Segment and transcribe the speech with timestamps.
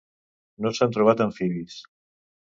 [0.65, 1.77] No s'han trobat amfibis.